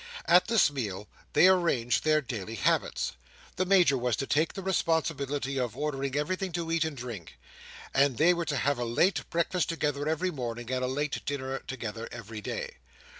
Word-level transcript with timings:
At 0.25 0.47
this 0.47 0.71
meal 0.71 1.07
they 1.33 1.47
arranged 1.47 2.03
their 2.03 2.21
daily 2.21 2.55
habits. 2.55 3.11
The 3.57 3.67
Major 3.67 3.99
was 3.99 4.15
to 4.15 4.25
take 4.25 4.53
the 4.53 4.63
responsibility 4.63 5.59
of 5.59 5.77
ordering 5.77 6.15
everything 6.15 6.51
to 6.53 6.71
eat 6.71 6.83
and 6.83 6.97
drink; 6.97 7.37
and 7.93 8.17
they 8.17 8.33
were 8.33 8.45
to 8.45 8.57
have 8.57 8.79
a 8.79 8.83
late 8.83 9.29
breakfast 9.29 9.69
together 9.69 10.09
every 10.09 10.31
morning, 10.31 10.71
and 10.71 10.83
a 10.83 10.87
late 10.87 11.23
dinner 11.27 11.59
together 11.67 12.09
every 12.11 12.41
day. 12.41 12.77